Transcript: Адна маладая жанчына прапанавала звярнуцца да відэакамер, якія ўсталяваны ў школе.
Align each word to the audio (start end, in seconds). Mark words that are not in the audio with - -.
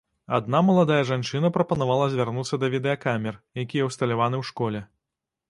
Адна 0.35 0.61
маладая 0.69 1.01
жанчына 1.09 1.51
прапанавала 1.57 2.07
звярнуцца 2.15 2.59
да 2.65 2.71
відэакамер, 2.77 3.39
якія 3.67 3.83
ўсталяваны 3.93 4.35
ў 4.41 4.53
школе. 4.53 4.85